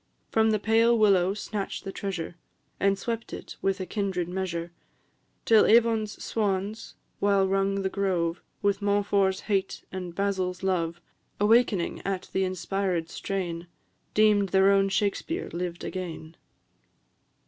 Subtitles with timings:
[0.31, 2.35] From the pale willow snatch'd the treasure,
[2.79, 4.71] And swept it with a kindred measure,
[5.45, 10.99] Till Avon's swans, while rung the grove With Montfort's hate and Basil's love,
[11.39, 13.67] Awakening at the inspiréd strain,
[14.15, 16.35] Deem'd their own Shakspeare lived again."